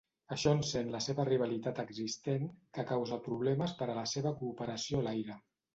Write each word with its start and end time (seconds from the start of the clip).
Això 0.35 0.53
encén 0.59 0.87
la 0.95 1.01
seva 1.07 1.25
rivalitat 1.29 1.81
existent, 1.85 2.49
que 2.79 2.89
causa 2.95 3.23
problemes 3.29 3.79
per 3.83 3.91
a 3.95 4.01
la 4.03 4.11
seva 4.17 4.37
cooperació 4.45 5.05
a 5.05 5.09
l'aire. 5.11 5.41